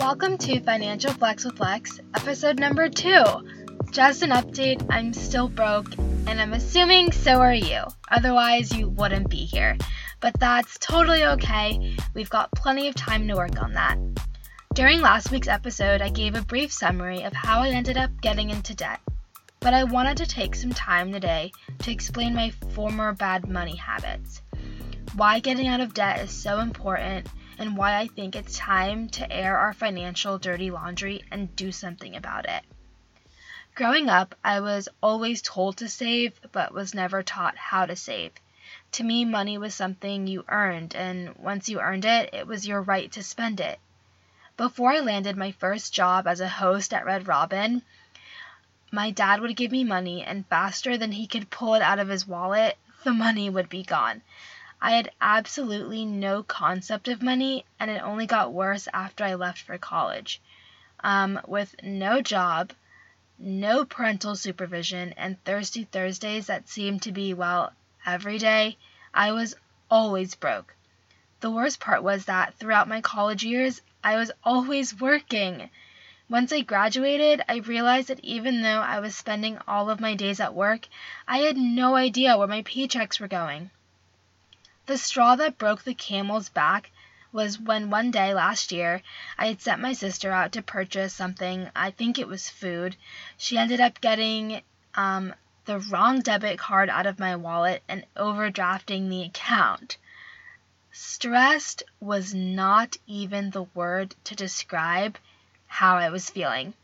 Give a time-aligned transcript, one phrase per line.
[0.00, 3.22] Welcome to Financial Flex with Lex, episode number two.
[3.90, 7.82] Just an update, I'm still broke, and I'm assuming so are you.
[8.10, 9.76] Otherwise, you wouldn't be here.
[10.20, 11.98] But that's totally okay.
[12.14, 13.98] We've got plenty of time to work on that.
[14.72, 18.48] During last week's episode, I gave a brief summary of how I ended up getting
[18.48, 19.00] into debt.
[19.60, 24.40] But I wanted to take some time today to explain my former bad money habits.
[25.14, 27.28] Why getting out of debt is so important
[27.60, 32.16] and why I think it's time to air our financial dirty laundry and do something
[32.16, 32.62] about it.
[33.74, 38.32] Growing up, I was always told to save, but was never taught how to save.
[38.92, 42.80] To me, money was something you earned, and once you earned it, it was your
[42.80, 43.78] right to spend it.
[44.56, 47.82] Before I landed my first job as a host at Red Robin,
[48.90, 52.08] my dad would give me money, and faster than he could pull it out of
[52.08, 54.22] his wallet, the money would be gone.
[54.82, 59.60] I had absolutely no concept of money, and it only got worse after I left
[59.60, 60.40] for college.
[61.00, 62.72] Um, with no job,
[63.38, 67.72] no parental supervision, and thirsty Thursdays that seemed to be, well,
[68.06, 68.78] every day,
[69.12, 69.54] I was
[69.90, 70.74] always broke.
[71.40, 75.68] The worst part was that throughout my college years, I was always working.
[76.28, 80.40] Once I graduated, I realized that even though I was spending all of my days
[80.40, 80.86] at work,
[81.28, 83.70] I had no idea where my paychecks were going.
[84.90, 86.90] The straw that broke the camel's back
[87.30, 89.02] was when one day last year
[89.38, 92.96] I had sent my sister out to purchase something, I think it was food.
[93.36, 94.62] She ended up getting
[94.96, 95.32] um,
[95.64, 99.96] the wrong debit card out of my wallet and overdrafting the account.
[100.90, 105.18] Stressed was not even the word to describe
[105.68, 106.74] how I was feeling.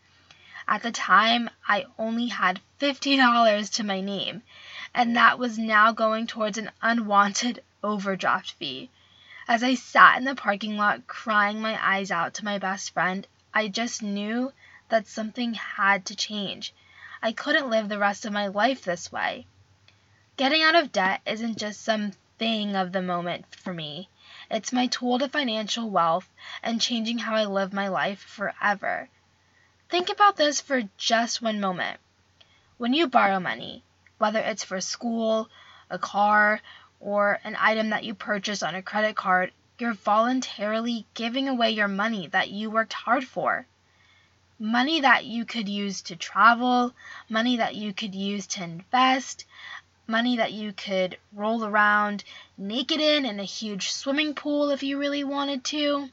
[0.68, 4.44] At the time, I only had $50 to my name,
[4.94, 8.90] and that was now going towards an unwanted overdraft fee.
[9.46, 13.26] As I sat in the parking lot crying my eyes out to my best friend,
[13.54, 14.52] I just knew
[14.88, 16.74] that something had to change.
[17.22, 19.46] I couldn't live the rest of my life this way.
[20.36, 24.08] Getting out of debt isn't just some thing of the moment for me.
[24.50, 26.28] It's my tool to financial wealth
[26.62, 29.08] and changing how I live my life forever.
[29.88, 32.00] Think about this for just one moment.
[32.78, 33.84] When you borrow money,
[34.18, 35.48] whether it's for school,
[35.88, 36.60] a car,
[37.00, 41.88] or an item that you purchase on a credit card, you're voluntarily giving away your
[41.88, 43.66] money that you worked hard for.
[44.58, 46.94] Money that you could use to travel,
[47.28, 49.44] money that you could use to invest,
[50.06, 52.24] money that you could roll around
[52.56, 56.08] naked in in a huge swimming pool if you really wanted to.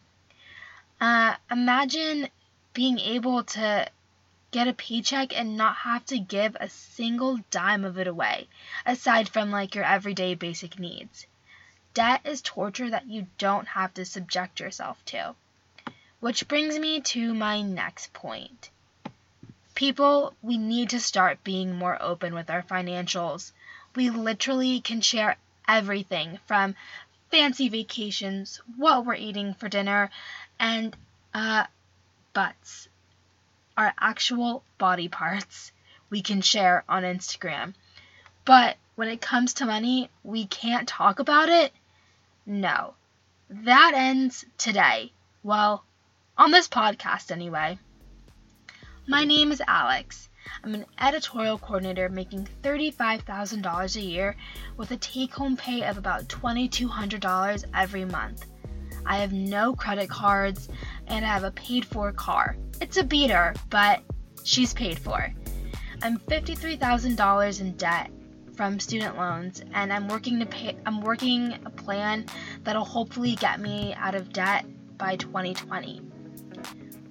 [0.99, 2.27] Uh, imagine
[2.73, 3.87] being able to
[4.53, 8.47] get a paycheck and not have to give a single dime of it away,
[8.85, 11.25] aside from like your everyday basic needs.
[11.95, 15.33] Debt is torture that you don't have to subject yourself to.
[16.19, 18.69] Which brings me to my next point.
[19.73, 23.51] People, we need to start being more open with our financials.
[23.95, 25.35] We literally can share
[25.67, 26.75] everything from
[27.31, 30.11] fancy vacations, what we're eating for dinner,
[30.59, 30.95] and
[31.33, 31.65] uh,
[32.33, 32.87] butts
[33.77, 35.71] our actual body parts
[36.09, 37.73] we can share on Instagram.
[38.45, 41.73] But when it comes to money, we can't talk about it?
[42.45, 42.93] No.
[43.49, 45.11] That ends today.
[45.41, 45.83] Well,
[46.37, 47.79] on this podcast anyway.
[49.07, 50.29] My name is Alex.
[50.63, 54.35] I'm an editorial coordinator making $35,000 a year
[54.77, 58.45] with a take home pay of about $2,200 every month.
[59.05, 60.69] I have no credit cards,
[61.07, 62.57] and I have a paid for car.
[62.81, 64.01] It's a beater, but
[64.43, 65.33] she's paid for.
[66.01, 68.11] I'm $53,000 in debt
[68.55, 72.25] from student loans and I'm working to pay I'm working a plan
[72.63, 74.65] that'll hopefully get me out of debt
[74.97, 76.01] by 2020.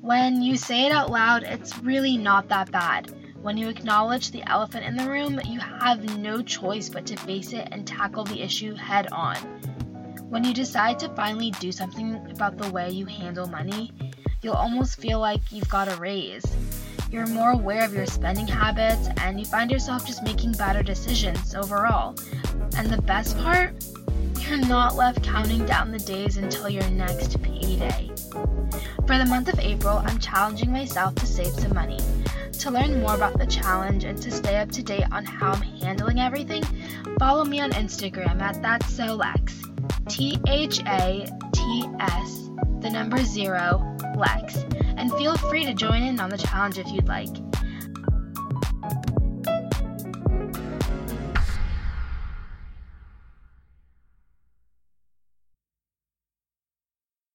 [0.00, 3.12] When you say it out loud, it's really not that bad.
[3.40, 7.52] When you acknowledge the elephant in the room, you have no choice but to face
[7.52, 9.36] it and tackle the issue head on.
[10.32, 13.92] When you decide to finally do something about the way you handle money,
[14.40, 16.42] you'll almost feel like you've got a raise.
[17.10, 21.54] You're more aware of your spending habits and you find yourself just making better decisions
[21.54, 22.16] overall.
[22.78, 23.74] And the best part?
[24.40, 28.10] You're not left counting down the days until your next payday.
[29.06, 32.00] For the month of April, I'm challenging myself to save some money.
[32.60, 35.60] To learn more about the challenge and to stay up to date on how I'm
[35.60, 36.64] handling everything,
[37.18, 39.71] follow me on Instagram at That's So Lex.
[40.12, 42.50] T H A T S,
[42.80, 44.58] the number zero, Lex,
[44.98, 47.34] and feel free to join in on the challenge if you'd like.